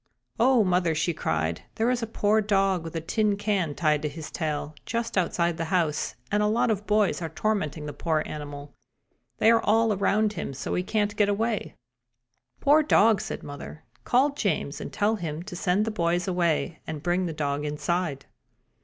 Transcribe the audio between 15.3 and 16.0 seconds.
to send the